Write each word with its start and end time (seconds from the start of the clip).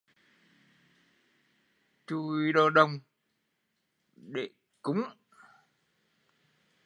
Chùi 2.07 2.53
đồ 2.53 2.69
đồng 2.69 2.99
để 4.15 4.49
cúng 4.81 5.01